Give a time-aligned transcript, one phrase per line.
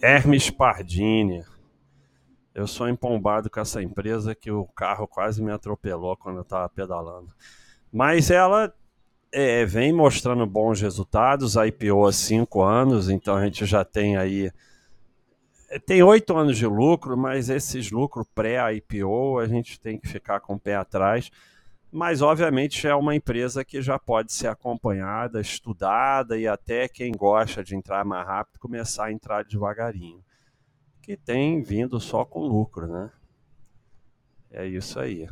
[0.00, 1.44] Hermes Pardini.
[2.54, 6.68] Eu sou empombado com essa empresa que o carro quase me atropelou quando eu estava
[6.68, 7.28] pedalando.
[7.92, 8.72] Mas ela
[9.32, 14.16] é, vem mostrando bons resultados, a IPO há cinco anos, então a gente já tem
[14.16, 14.50] aí.
[15.84, 20.54] Tem oito anos de lucro, mas esses lucros pré-IPO a gente tem que ficar com
[20.54, 21.30] o pé atrás.
[21.96, 27.64] Mas, obviamente, é uma empresa que já pode ser acompanhada, estudada e até quem gosta
[27.64, 30.22] de entrar mais rápido começar a entrar devagarinho.
[31.00, 33.10] Que tem vindo só com lucro, né?
[34.50, 35.26] É isso aí.